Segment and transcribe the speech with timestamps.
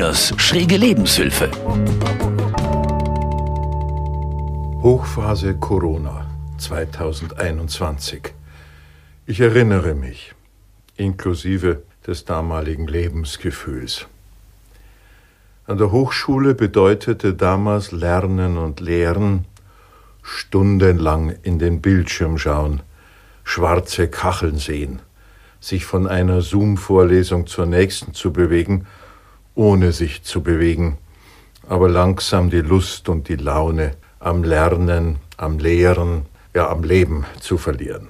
[0.00, 1.50] Müllers schräge Lebenshilfe.
[4.82, 6.26] Hochphase Corona
[6.56, 8.32] 2021.
[9.26, 10.32] Ich erinnere mich,
[10.96, 14.06] inklusive des damaligen Lebensgefühls.
[15.66, 19.44] An der Hochschule bedeutete damals Lernen und Lehren
[20.22, 22.80] stundenlang in den Bildschirm schauen,
[23.44, 25.02] schwarze Kacheln sehen,
[25.60, 28.86] sich von einer Zoom-Vorlesung zur nächsten zu bewegen,
[29.60, 30.96] ohne sich zu bewegen,
[31.68, 36.24] aber langsam die Lust und die Laune am Lernen, am Lehren,
[36.54, 38.08] ja am Leben zu verlieren.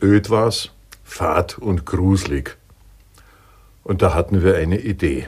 [0.00, 0.70] Öd war's,
[1.02, 2.56] fad und gruselig.
[3.82, 5.26] Und da hatten wir eine Idee.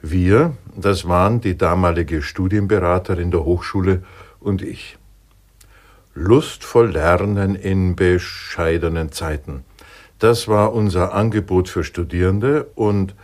[0.00, 4.04] Wir, das waren die damalige Studienberaterin der Hochschule
[4.38, 4.98] und ich.
[6.14, 9.64] Lustvoll lernen in bescheidenen Zeiten.
[10.20, 13.16] Das war unser Angebot für Studierende und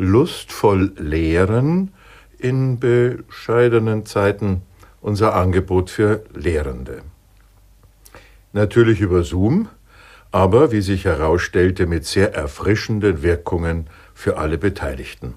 [0.00, 1.92] lustvoll lehren
[2.38, 4.62] in bescheidenen Zeiten
[5.02, 7.02] unser Angebot für Lehrende.
[8.52, 9.68] Natürlich über Zoom,
[10.32, 15.34] aber wie sich herausstellte, mit sehr erfrischenden Wirkungen für alle Beteiligten.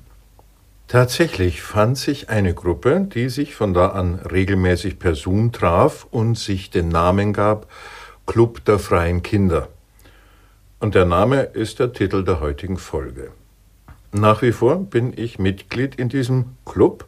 [0.87, 6.37] Tatsächlich fand sich eine Gruppe, die sich von da an regelmäßig per Zoom traf und
[6.37, 7.67] sich den Namen gab
[8.25, 9.67] Club der freien Kinder.
[10.79, 13.31] Und der Name ist der Titel der heutigen Folge.
[14.15, 17.05] Nach wie vor bin ich Mitglied in diesem Club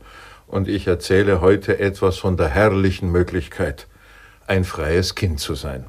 [0.47, 3.85] und ich erzähle heute etwas von der herrlichen Möglichkeit,
[4.47, 5.85] ein freies Kind zu sein.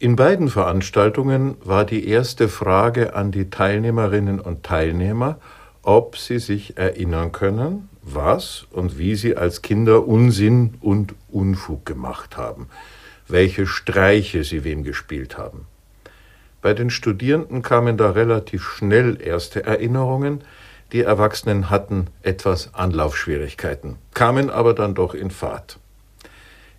[0.00, 5.38] In beiden Veranstaltungen war die erste Frage an die Teilnehmerinnen und Teilnehmer,
[5.82, 12.36] ob sie sich erinnern können, was und wie sie als Kinder Unsinn und Unfug gemacht
[12.36, 12.66] haben,
[13.28, 15.68] welche Streiche sie wem gespielt haben.
[16.62, 20.42] Bei den Studierenden kamen da relativ schnell erste Erinnerungen,
[20.92, 25.78] die Erwachsenen hatten etwas Anlaufschwierigkeiten, kamen aber dann doch in Fahrt.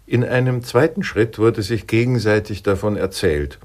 [0.05, 3.59] In einem zweiten Schritt wurde sich gegenseitig davon erzählt,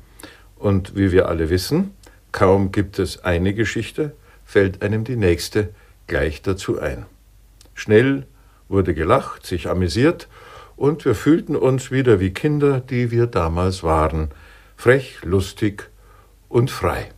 [0.56, 1.92] und wie wir alle wissen,
[2.32, 4.12] kaum gibt es eine Geschichte,
[4.44, 5.70] fällt einem die nächste
[6.08, 7.06] gleich dazu ein.
[7.74, 8.26] Schnell
[8.68, 10.28] wurde gelacht, sich amüsiert,
[10.76, 14.30] und wir fühlten uns wieder wie Kinder, die wir damals waren,
[14.76, 15.91] frech, lustig
[16.52, 17.10] und frei.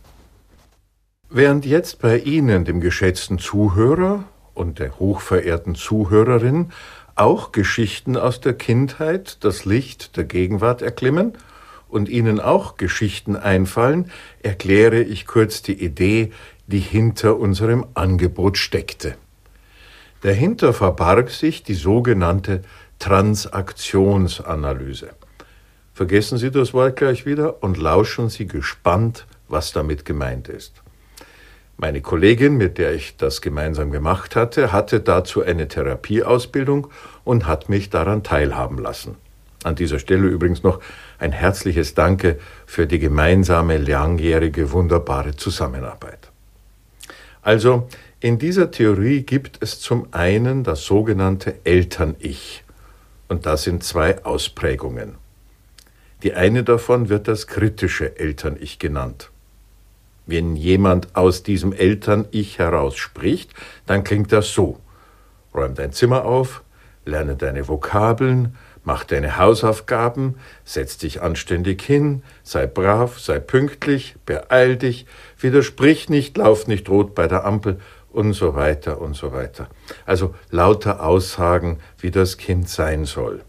[1.29, 4.23] Während jetzt bei Ihnen, dem geschätzten Zuhörer
[4.53, 6.71] und der hochverehrten Zuhörerin,
[7.15, 11.33] auch Geschichten aus der Kindheit das Licht der Gegenwart erklimmen
[11.89, 14.09] und Ihnen auch Geschichten einfallen,
[14.41, 16.31] erkläre ich kurz die Idee,
[16.67, 19.17] die hinter unserem Angebot steckte.
[20.21, 22.61] Dahinter verbarg sich die sogenannte
[22.99, 25.09] Transaktionsanalyse.
[25.95, 30.81] Vergessen Sie das Wort gleich wieder und lauschen Sie gespannt, was damit gemeint ist.
[31.77, 36.87] Meine Kollegin, mit der ich das gemeinsam gemacht hatte, hatte dazu eine Therapieausbildung
[37.23, 39.15] und hat mich daran teilhaben lassen.
[39.63, 40.81] An dieser Stelle übrigens noch
[41.17, 46.29] ein herzliches Danke für die gemeinsame langjährige wunderbare Zusammenarbeit.
[47.41, 47.87] Also
[48.19, 52.65] in dieser Theorie gibt es zum einen das sogenannte Eltern-Ich.
[53.29, 55.23] Und das sind zwei Ausprägungen.
[56.23, 59.31] Die eine davon wird das kritische Eltern-Ich genannt.
[60.25, 63.53] Wenn jemand aus diesem Eltern-Ich heraus spricht,
[63.85, 64.79] dann klingt das so.
[65.53, 66.63] Räum dein Zimmer auf,
[67.05, 74.77] lerne deine Vokabeln, mach deine Hausaufgaben, setz dich anständig hin, sei brav, sei pünktlich, beeil
[74.77, 75.05] dich,
[75.39, 77.79] widersprich nicht, lauf nicht rot bei der Ampel
[78.11, 79.67] und so weiter und so weiter.
[80.05, 83.41] Also lauter Aussagen, wie das Kind sein soll.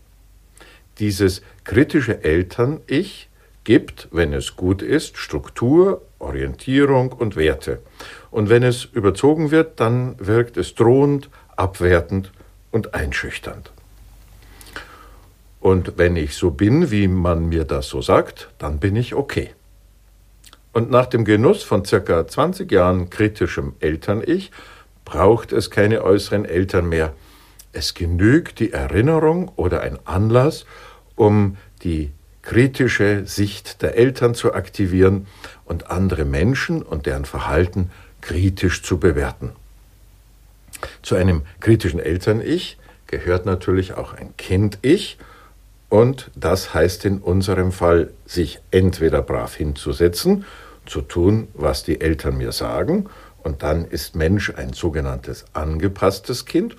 [0.99, 3.29] Dieses kritische Eltern-Ich
[3.65, 7.81] gibt, wenn es gut ist, Struktur, Orientierung und Werte.
[8.31, 12.33] Und wenn es überzogen wird, dann wirkt es drohend, abwertend
[12.71, 13.73] und einschüchternd.
[15.61, 19.51] Und wenn ich so bin, wie man mir das so sagt, dann bin ich okay.
[20.73, 24.53] Und nach dem Genuss von circa 20 Jahren kritischem Eltern-Ich
[25.05, 27.15] braucht es keine äußeren Eltern mehr.
[27.73, 30.67] Es genügt die Erinnerung oder ein Anlass,
[31.17, 35.27] um die kritische Sicht der Eltern zu aktivieren
[35.65, 37.91] und andere Menschen und deren Verhalten
[38.21, 39.51] kritisch zu bewerten.
[41.03, 45.19] Zu einem kritischen Eltern-Ich gehört natürlich auch ein Kind-Ich
[45.89, 50.45] und das heißt in unserem Fall, sich entweder brav hinzusetzen
[50.85, 53.09] zu tun, was die Eltern mir sagen,
[53.43, 56.77] und dann ist Mensch ein sogenanntes angepasstes Kind,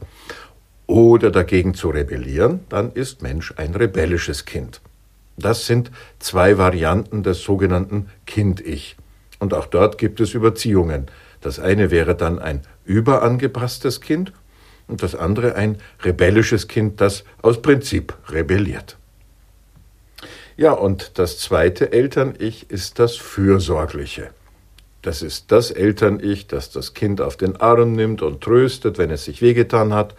[0.88, 4.81] oder dagegen zu rebellieren, dann ist Mensch ein rebellisches Kind.
[5.38, 8.95] Das sind zwei Varianten des sogenannten Kind-Ich.
[9.39, 11.07] Und auch dort gibt es Überziehungen.
[11.42, 14.31] Das eine wäre dann ein überangepasstes Kind
[14.88, 18.98] und das andere ein rebellisches Kind, das aus Prinzip rebelliert.
[20.56, 24.31] Ja, und das zweite Eltern-Ich ist das Fürsorgliche.
[25.04, 29.25] Das ist das Eltern-Ich, das das Kind auf den Arm nimmt und tröstet, wenn es
[29.25, 30.16] sich wehgetan hat,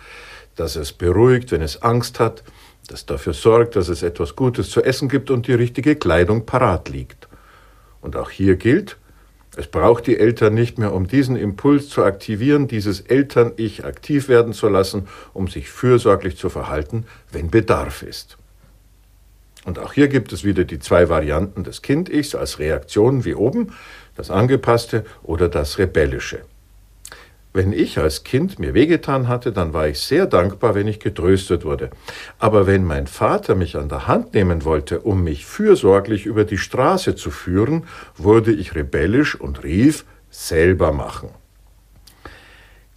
[0.58, 2.43] das es beruhigt, wenn es Angst hat,
[2.88, 6.88] das dafür sorgt, dass es etwas Gutes zu essen gibt und die richtige Kleidung parat
[6.88, 7.28] liegt.
[8.00, 8.96] Und auch hier gilt,
[9.56, 14.52] es braucht die Eltern nicht mehr, um diesen Impuls zu aktivieren, dieses Eltern-Ich aktiv werden
[14.52, 18.38] zu lassen, um sich fürsorglich zu verhalten, wenn Bedarf ist.
[19.64, 23.72] Und auch hier gibt es wieder die zwei Varianten des Kind-Ichs als Reaktion wie oben,
[24.14, 26.40] das angepasste oder das rebellische.
[27.55, 31.65] Wenn ich als Kind mir wehgetan hatte, dann war ich sehr dankbar, wenn ich getröstet
[31.65, 31.91] wurde.
[32.39, 36.59] Aber wenn mein Vater mich an der Hand nehmen wollte, um mich fürsorglich über die
[36.59, 37.85] Straße zu führen,
[38.17, 41.31] wurde ich rebellisch und rief selber machen.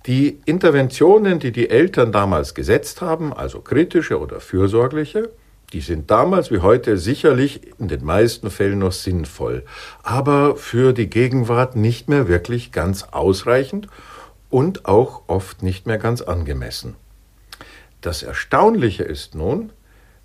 [0.05, 5.29] Die Interventionen, die die Eltern damals gesetzt haben, also kritische oder fürsorgliche,
[5.73, 9.63] die sind damals wie heute sicherlich in den meisten Fällen noch sinnvoll,
[10.03, 13.87] aber für die Gegenwart nicht mehr wirklich ganz ausreichend
[14.51, 16.95] und auch oft nicht mehr ganz angemessen.
[18.01, 19.71] Das Erstaunliche ist nun,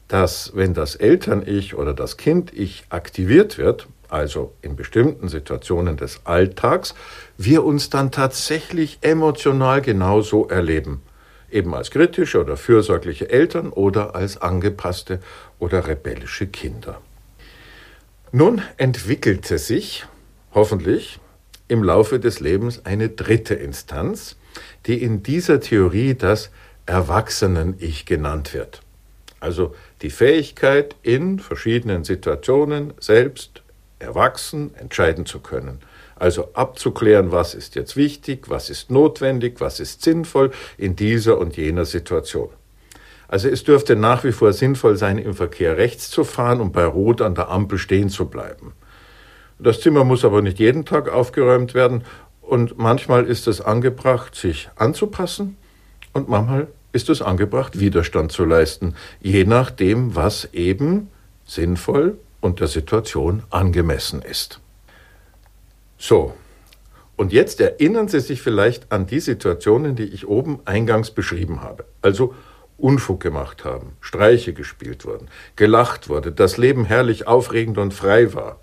[0.09, 6.95] dass wenn das Eltern-Ich oder das Kind-Ich aktiviert wird, also in bestimmten Situationen des Alltags,
[7.37, 11.03] wir uns dann tatsächlich emotional genauso erleben,
[11.51, 15.21] eben als kritische oder fürsorgliche Eltern oder als angepasste
[15.59, 17.01] oder rebellische Kinder.
[18.33, 20.07] Nun entwickelte sich,
[20.53, 21.21] hoffentlich,
[21.69, 24.37] im Laufe des Lebens eine dritte Instanz,
[24.87, 26.51] die in dieser Theorie das
[26.87, 28.83] Erwachsenen-Ich genannt wird.
[29.41, 33.63] Also die Fähigkeit, in verschiedenen Situationen selbst
[33.99, 35.81] erwachsen entscheiden zu können.
[36.15, 41.57] Also abzuklären, was ist jetzt wichtig, was ist notwendig, was ist sinnvoll in dieser und
[41.57, 42.49] jener Situation.
[43.29, 46.85] Also es dürfte nach wie vor sinnvoll sein, im Verkehr rechts zu fahren und bei
[46.85, 48.73] Rot an der Ampel stehen zu bleiben.
[49.59, 52.05] Das Zimmer muss aber nicht jeden Tag aufgeräumt werden
[52.43, 55.57] und manchmal ist es angebracht, sich anzupassen
[56.13, 61.11] und manchmal ist es angebracht, Widerstand zu leisten, je nachdem, was eben
[61.45, 64.61] sinnvoll und der Situation angemessen ist.
[65.99, 66.35] So,
[67.17, 71.87] und jetzt erinnern Sie sich vielleicht an die Situationen, die ich oben eingangs beschrieben habe.
[72.03, 72.35] Also
[72.79, 78.61] Unfug gemacht haben, Streiche gespielt wurden, gelacht wurde, das Leben herrlich aufregend und frei war.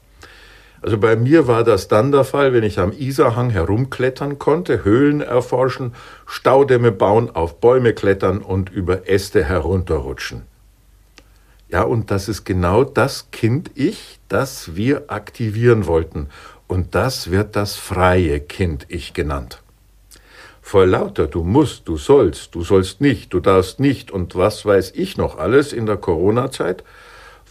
[0.84, 5.22] Also bei mir war das dann der Fall, wenn ich am Isarhang herumklettern konnte, Höhlen
[5.22, 5.96] erforschen,
[6.26, 10.42] Staudämme bauen, auf Bäume klettern und über Äste herunterrutschen.
[11.70, 16.28] Ja, und das ist genau das Kind-Ich, das wir aktivieren wollten.
[16.68, 19.62] Und das wird das freie Kind-Ich genannt.
[20.62, 24.92] Voll lauter du musst, du sollst, du sollst nicht, du darfst nicht und was weiß
[24.96, 26.84] ich noch alles in der Corona-Zeit,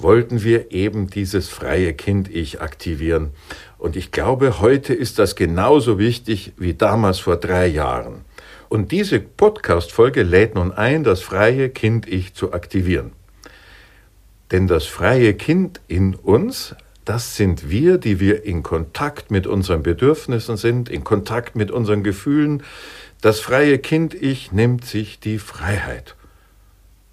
[0.02, 3.30] wollten wir eben dieses freie Kind-Ich aktivieren.
[3.78, 8.24] Und ich glaube, heute ist das genauso wichtig wie damals vor drei Jahren.
[8.68, 13.12] Und diese Podcast-Folge lädt nun ein, das freie Kind-Ich zu aktivieren.
[14.50, 16.74] Denn das freie Kind in uns,
[17.04, 22.02] das sind wir, die wir in Kontakt mit unseren Bedürfnissen sind, in Kontakt mit unseren
[22.02, 22.62] Gefühlen.
[23.20, 26.16] Das freie Kind-Ich nimmt sich die Freiheit,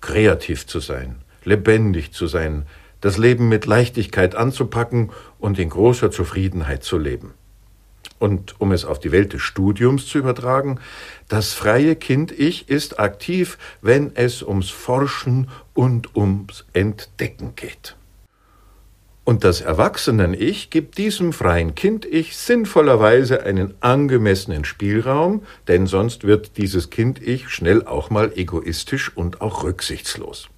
[0.01, 2.65] kreativ zu sein, lebendig zu sein,
[3.01, 7.33] das Leben mit Leichtigkeit anzupacken und in großer Zufriedenheit zu leben.
[8.17, 10.79] Und um es auf die Welt des Studiums zu übertragen,
[11.29, 17.95] das freie Kind-Ich ist aktiv, wenn es ums Forschen und ums Entdecken geht.
[19.23, 26.89] Und das Erwachsenen-Ich gibt diesem freien Kind-Ich sinnvollerweise einen angemessenen Spielraum, denn sonst wird dieses
[26.89, 30.49] Kind-Ich schnell auch mal egoistisch und auch rücksichtslos.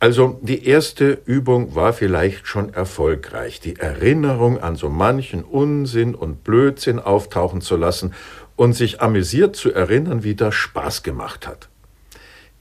[0.00, 6.42] Also die erste Übung war vielleicht schon erfolgreich, die Erinnerung an so manchen Unsinn und
[6.42, 8.14] Blödsinn auftauchen zu lassen
[8.56, 11.68] und sich amüsiert zu erinnern, wie das Spaß gemacht hat.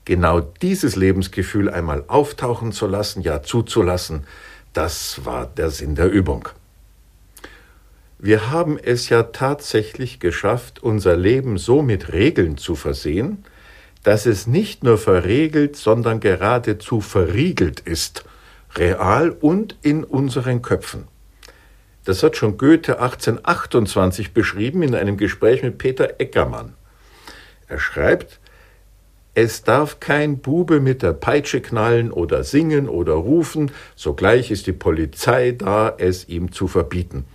[0.03, 4.27] Genau dieses Lebensgefühl einmal auftauchen zu lassen, ja zuzulassen,
[4.73, 6.49] das war der Sinn der Übung.
[8.17, 13.45] Wir haben es ja tatsächlich geschafft, unser Leben so mit Regeln zu versehen,
[14.03, 18.23] dass es nicht nur verregelt, sondern geradezu verriegelt ist,
[18.75, 21.07] real und in unseren Köpfen.
[22.05, 26.73] Das hat schon Goethe 1828 beschrieben in einem Gespräch mit Peter Eckermann.
[27.67, 28.39] Er schreibt,
[29.35, 34.73] es darf kein Bube mit der Peitsche knallen oder singen oder rufen, sogleich ist die
[34.73, 37.25] Polizei da, es ihm zu verbieten.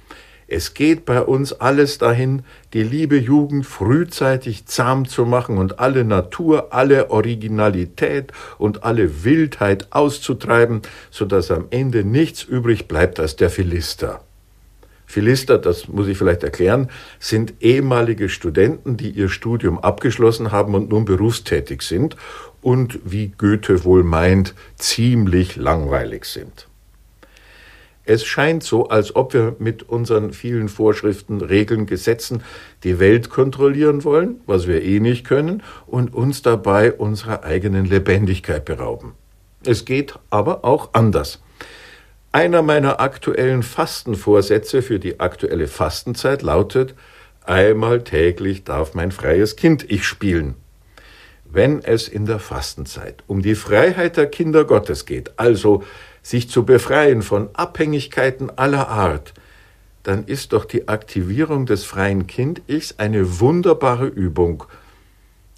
[0.56, 2.44] Es geht bei uns alles dahin,
[2.74, 9.88] die liebe Jugend frühzeitig zahm zu machen und alle Natur, alle Originalität und alle Wildheit
[9.90, 14.20] auszutreiben, so dass am Ende nichts übrig bleibt als der Philister.
[15.06, 20.88] Philister, das muss ich vielleicht erklären, sind ehemalige Studenten, die ihr Studium abgeschlossen haben und
[20.88, 22.16] nun berufstätig sind
[22.62, 26.68] und, wie Goethe wohl meint, ziemlich langweilig sind.
[28.06, 32.42] Es scheint so, als ob wir mit unseren vielen Vorschriften, Regeln, Gesetzen
[32.82, 38.66] die Welt kontrollieren wollen, was wir eh nicht können, und uns dabei unserer eigenen Lebendigkeit
[38.66, 39.14] berauben.
[39.64, 41.42] Es geht aber auch anders.
[42.32, 46.94] Einer meiner aktuellen Fastenvorsätze für die aktuelle Fastenzeit lautet,
[47.44, 50.56] einmal täglich darf mein freies Kind ich spielen.
[51.44, 55.84] Wenn es in der Fastenzeit um die Freiheit der Kinder Gottes geht, also
[56.24, 59.34] sich zu befreien von Abhängigkeiten aller Art,
[60.02, 64.64] dann ist doch die Aktivierung des freien Kind-Ichs eine wunderbare Übung.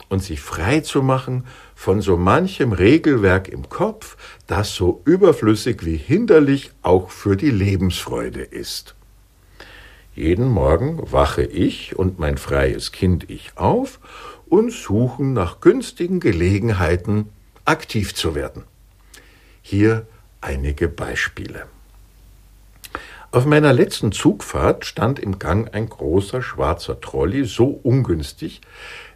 [0.09, 5.97] Und sich frei zu machen von so manchem Regelwerk im Kopf, das so überflüssig wie
[5.97, 8.95] hinderlich auch für die Lebensfreude ist.
[10.15, 13.99] Jeden Morgen wache ich und mein freies Kind-Ich auf
[14.49, 17.31] und suchen nach günstigen Gelegenheiten,
[17.65, 18.63] aktiv zu werden.
[19.61, 20.07] Hier
[20.47, 21.67] einige Beispiele.
[23.33, 28.61] Auf meiner letzten Zugfahrt stand im Gang ein großer schwarzer Trolley so ungünstig,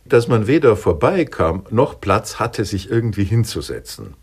[0.04, 4.14] dass man weder vorbeikam noch Platz hatte, sich irgendwie hinzusetzen.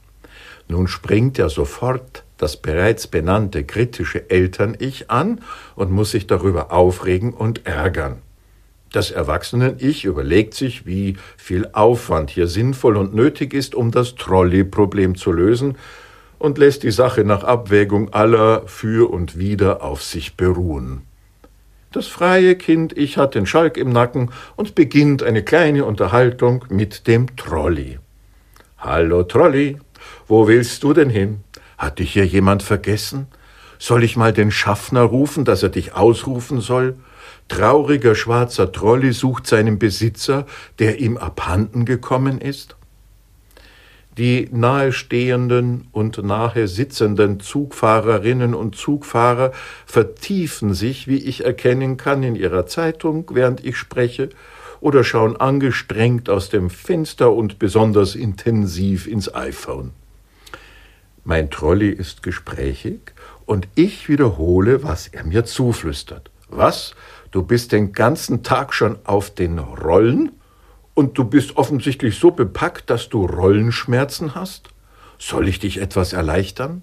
[0.68, 5.42] Nun springt ja sofort das bereits benannte kritische Eltern-Ich an
[5.76, 8.18] und muss sich darüber aufregen und ärgern.
[8.92, 15.16] Das Erwachsenen-Ich überlegt sich, wie viel Aufwand hier sinnvoll und nötig ist, um das Trolley-Problem
[15.16, 15.78] zu lösen
[16.40, 21.04] und lässt die Sache nach Abwägung aller für und wider auf sich beruhen.
[21.92, 27.08] Das freie Kind Ich hat den Schalk im Nacken und beginnt eine kleine Unterhaltung mit
[27.08, 28.00] dem Trolli.
[28.78, 29.80] Hallo Trolli,
[30.28, 31.44] wo willst du denn hin?
[31.78, 33.28] Hat dich hier jemand vergessen?
[33.80, 36.96] Soll ich mal den Schaffner rufen, dass er dich ausrufen soll?
[37.48, 40.46] Trauriger schwarzer Trolli sucht seinen Besitzer,
[40.80, 42.77] der ihm abhanden gekommen ist?
[44.18, 49.52] Die nahestehenden und nahe sitzenden Zugfahrerinnen und Zugfahrer
[49.86, 54.30] vertiefen sich, wie ich erkennen kann, in ihrer Zeitung, während ich spreche,
[54.80, 59.92] oder schauen angestrengt aus dem Fenster und besonders intensiv ins iPhone.
[61.24, 63.14] Mein Trolley ist gesprächig
[63.46, 66.32] und ich wiederhole, was er mir zuflüstert.
[66.50, 66.96] Was?
[67.32, 70.32] Du bist den ganzen Tag schon auf den Rollen?
[70.98, 74.70] Und du bist offensichtlich so bepackt, dass du Rollenschmerzen hast?
[75.20, 76.82] Soll ich dich etwas erleichtern?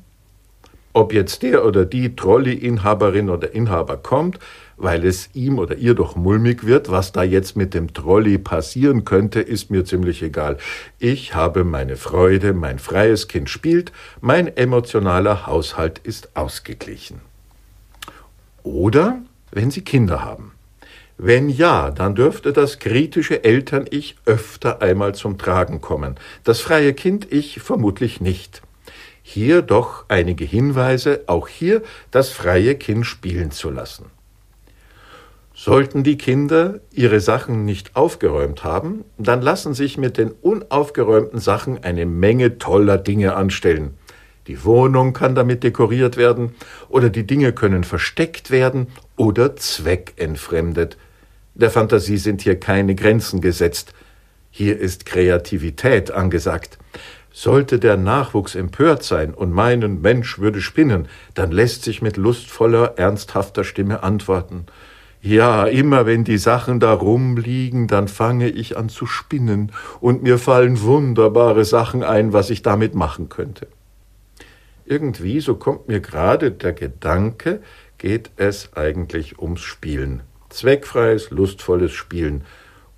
[0.92, 4.38] Ob jetzt der oder die Trolley-Inhaberin oder Inhaber kommt,
[4.76, 9.04] weil es ihm oder ihr doch mulmig wird, was da jetzt mit dem Trolley passieren
[9.04, 10.58] könnte, ist mir ziemlich egal.
[11.00, 13.90] Ich habe meine Freude, mein freies Kind spielt,
[14.20, 17.20] mein emotionaler Haushalt ist ausgeglichen.
[18.62, 20.52] Oder wenn Sie Kinder haben.
[21.16, 27.60] Wenn ja, dann dürfte das kritische Eltern-Ich öfter einmal zum Tragen kommen, das freie Kind-Ich
[27.60, 28.62] vermutlich nicht.
[29.22, 34.06] Hier doch einige Hinweise, auch hier das freie Kind spielen zu lassen.
[35.54, 41.82] Sollten die Kinder ihre Sachen nicht aufgeräumt haben, dann lassen sich mit den unaufgeräumten Sachen
[41.84, 43.94] eine Menge toller Dinge anstellen.
[44.48, 46.54] Die Wohnung kann damit dekoriert werden,
[46.88, 50.96] oder die Dinge können versteckt werden oder zweckentfremdet.
[51.54, 53.94] Der Fantasie sind hier keine Grenzen gesetzt.
[54.50, 56.78] Hier ist Kreativität angesagt.
[57.32, 62.94] Sollte der Nachwuchs empört sein und meinen, Mensch würde spinnen, dann lässt sich mit lustvoller,
[62.96, 64.66] ernsthafter Stimme antworten.
[65.20, 70.38] Ja, immer wenn die Sachen da rumliegen, dann fange ich an zu spinnen und mir
[70.38, 73.66] fallen wunderbare Sachen ein, was ich damit machen könnte.
[74.84, 77.62] Irgendwie, so kommt mir gerade der Gedanke,
[78.04, 80.20] geht es eigentlich ums Spielen
[80.50, 82.44] zweckfreies, lustvolles Spielen.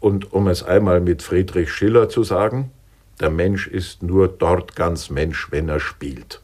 [0.00, 2.72] Und um es einmal mit Friedrich Schiller zu sagen,
[3.20, 6.42] der Mensch ist nur dort ganz Mensch, wenn er spielt.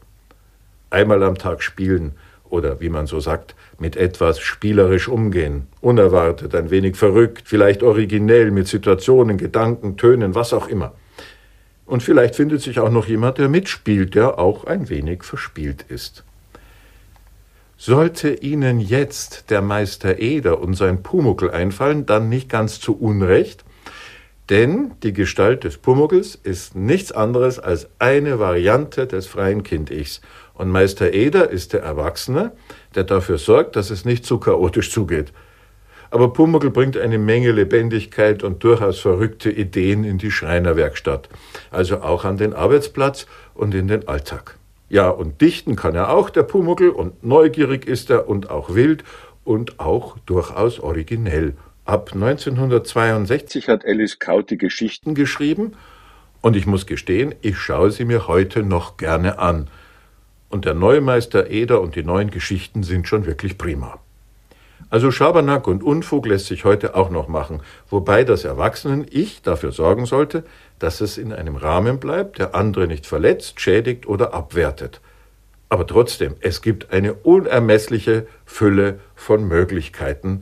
[0.89, 2.13] Einmal am Tag spielen
[2.49, 8.49] oder wie man so sagt, mit etwas spielerisch umgehen, unerwartet, ein wenig verrückt, vielleicht originell
[8.49, 10.93] mit Situationen, Gedanken, Tönen, was auch immer.
[11.85, 16.23] Und vielleicht findet sich auch noch jemand, der mitspielt, der auch ein wenig verspielt ist.
[17.77, 23.65] Sollte Ihnen jetzt der Meister Eder und sein Pumuckel einfallen, dann nicht ganz zu Unrecht,
[24.49, 30.21] Denn die Gestalt des Pumuckls ist nichts anderes als eine Variante des freien Kind-Ichs.
[30.53, 32.51] Und Meister Eder ist der Erwachsene,
[32.93, 35.31] der dafür sorgt, dass es nicht zu chaotisch zugeht.
[36.11, 41.29] Aber Pumuckl bringt eine Menge Lebendigkeit und durchaus verrückte Ideen in die Schreinerwerkstatt,
[41.71, 43.25] also auch an den Arbeitsplatz
[43.55, 44.59] und in den Alltag.
[44.93, 49.03] Ja, und dichten kann er auch, der Pumuckl, und neugierig ist er und auch wild
[49.43, 51.55] und auch durchaus originell.
[51.83, 55.71] Ab 1962 hat Alice Kaut die Geschichten geschrieben
[56.41, 59.67] und ich muss gestehen, ich schaue sie mir heute noch gerne an.
[60.49, 63.99] Und der Neumeister Eder und die neuen Geschichten sind schon wirklich prima.
[64.89, 70.05] Also Schabernack und Unfug lässt sich heute auch noch machen, wobei das Erwachsenen-Ich dafür sorgen
[70.05, 70.43] sollte,
[70.79, 75.01] dass es in einem Rahmen bleibt, der andere nicht verletzt, schädigt oder abwertet.
[75.69, 80.41] Aber trotzdem, es gibt eine unermessliche Fülle von Möglichkeiten,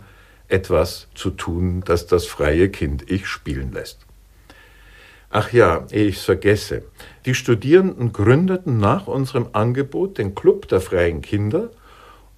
[0.49, 4.05] etwas zu tun, das das freie Kind-Ich spielen lässt.
[5.29, 6.83] Ach ja, ehe ich vergesse.
[7.25, 11.69] Die Studierenden gründeten nach unserem Angebot den Club der freien Kinder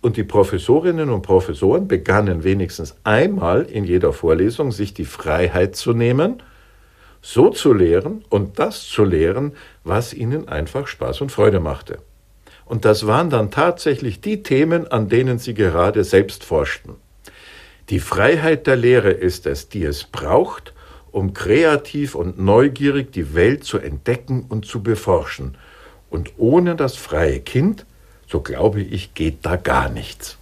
[0.03, 5.93] und die Professorinnen und Professoren begannen wenigstens einmal in jeder Vorlesung sich die Freiheit zu
[5.93, 6.43] nehmen,
[7.22, 9.53] so zu lehren und das zu lehren,
[9.86, 12.00] was ihnen einfach Spaß und Freude machte.
[12.65, 16.95] Und das waren dann tatsächlich die Themen, an denen sie gerade selbst forschten.
[17.89, 20.74] Die Freiheit der Lehre ist es, die es braucht,
[21.12, 25.55] um kreativ und neugierig die Welt zu entdecken und zu beforschen.
[26.10, 27.86] Und ohne das freie Kind
[28.27, 30.37] so glaube ich, geht da gar nichts.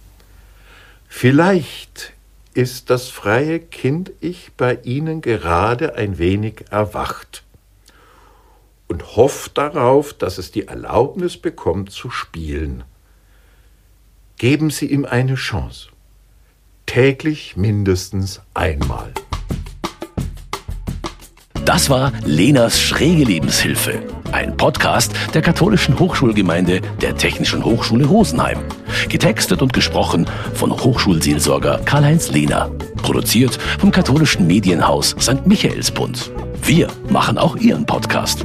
[1.08, 2.12] Vielleicht
[2.54, 7.42] ist das freie Kind-Ich bei Ihnen gerade ein wenig erwacht
[8.88, 12.84] und hofft darauf, dass es die Erlaubnis bekommt zu spielen.
[14.36, 15.88] Geben Sie ihm eine Chance.
[16.84, 19.14] Täglich mindestens einmal.
[21.72, 28.58] Das war Lenas schräge Lebenshilfe, ein Podcast der katholischen Hochschulgemeinde der Technischen Hochschule Rosenheim.
[29.08, 32.70] Getextet und gesprochen von Hochschulseelsorger Karl-Heinz Lehner.
[33.00, 35.46] Produziert vom katholischen Medienhaus St.
[35.46, 36.30] Michaelsbund.
[36.62, 38.44] Wir machen auch Ihren Podcast.